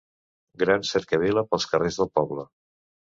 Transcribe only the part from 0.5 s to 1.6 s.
Gran cercavila